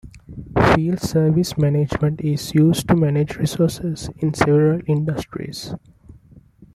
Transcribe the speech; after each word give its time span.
Field 0.73 0.99
service 0.99 1.59
management 1.59 2.21
is 2.21 2.55
used 2.55 2.87
to 2.87 2.95
manage 2.95 3.35
resources 3.35 4.09
in 4.17 4.33
several 4.33 4.81
industries. 4.87 5.75